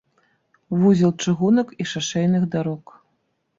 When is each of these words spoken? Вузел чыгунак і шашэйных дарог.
Вузел 0.83 1.13
чыгунак 1.25 1.69
і 1.81 1.89
шашэйных 1.93 2.43
дарог. 2.59 2.99